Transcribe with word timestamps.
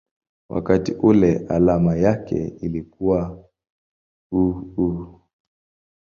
wakati 0.49 0.93
ule 0.93 1.45
alama 1.49 1.95
yake 1.95 2.47
ilikuwa 2.47 3.47
µµ. 4.31 5.05